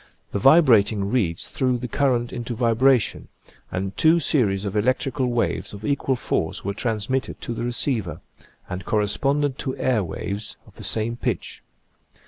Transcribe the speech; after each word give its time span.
The 0.31 0.39
vibrating 0.39 1.11
reeds 1.11 1.51
threw 1.51 1.77
the 1.77 1.87
current 1.87 2.33
into 2.33 2.55
vibration 2.55 3.27
and 3.71 3.95
two 3.95 4.17
series 4.17 4.65
of 4.65 4.73
elec 4.73 4.97
trical 4.97 5.27
waves 5.29 5.75
of 5.75 5.85
equal 5.85 6.15
force 6.15 6.65
were 6.65 6.73
transmitted 6.73 7.39
to 7.41 7.53
the 7.53 7.61
receiver, 7.63 8.19
and 8.67 8.83
corresponded 8.83 9.59
to 9.59 9.77
air 9.77 10.03
waves 10.03 10.57
of 10.65 10.77
the 10.77 10.83
same 10.83 11.17
pitch. 11.17 11.61